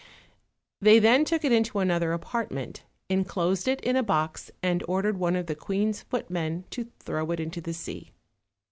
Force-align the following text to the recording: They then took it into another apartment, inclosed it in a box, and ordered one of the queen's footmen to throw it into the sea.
They 0.81 0.97
then 0.97 1.25
took 1.25 1.45
it 1.45 1.51
into 1.51 1.77
another 1.77 2.11
apartment, 2.11 2.81
inclosed 3.07 3.67
it 3.67 3.79
in 3.81 3.95
a 3.95 4.01
box, 4.01 4.49
and 4.63 4.83
ordered 4.87 5.17
one 5.19 5.35
of 5.35 5.45
the 5.45 5.53
queen's 5.53 6.01
footmen 6.01 6.63
to 6.71 6.87
throw 6.99 7.29
it 7.29 7.39
into 7.39 7.61
the 7.61 7.71
sea. 7.73 8.09